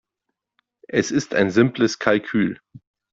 [0.87, 2.59] Es ist ein simples Kalkül.